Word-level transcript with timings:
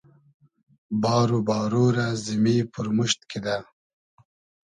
بار 1.01 1.29
و 1.37 1.39
بارۉ 1.47 1.73
رۂ 1.95 2.07
زیمی 2.23 2.55
پورموشت 2.73 3.19
کیدۂ 3.29 3.55